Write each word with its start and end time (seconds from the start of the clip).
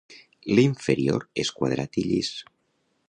L'inferior 0.59 1.27
és 1.43 1.53
quadrat 1.59 2.01
i 2.05 2.07
llis. 2.09 2.33